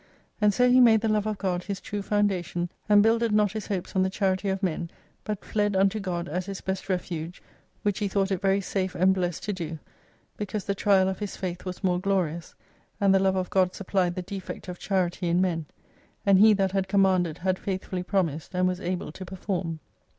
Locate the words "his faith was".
11.19-11.83